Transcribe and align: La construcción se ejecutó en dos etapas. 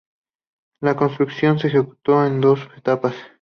La 0.81 0.95
construcción 0.95 1.59
se 1.59 1.67
ejecutó 1.67 2.25
en 2.25 2.41
dos 2.41 2.67
etapas. 2.75 3.13